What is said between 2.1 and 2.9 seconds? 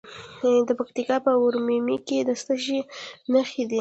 د څه شي